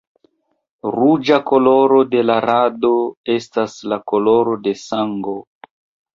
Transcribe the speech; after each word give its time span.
Ruĝa 0.95 1.37
koloro 1.51 1.99
de 2.13 2.23
la 2.31 2.39
rado 2.47 2.91
estas 3.35 3.77
la 3.93 4.01
koloro 4.15 4.59
de 4.67 4.77
sango. 4.87 5.39